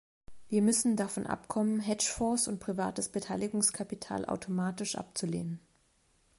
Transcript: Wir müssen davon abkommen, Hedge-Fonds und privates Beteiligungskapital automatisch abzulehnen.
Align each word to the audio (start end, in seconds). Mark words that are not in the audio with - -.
Wir 0.49 0.63
müssen 0.63 0.95
davon 0.95 1.27
abkommen, 1.27 1.79
Hedge-Fonds 1.79 2.47
und 2.47 2.57
privates 2.59 3.09
Beteiligungskapital 3.09 4.25
automatisch 4.25 4.95
abzulehnen. 4.95 5.59